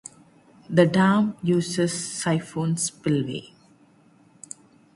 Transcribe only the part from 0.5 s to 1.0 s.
The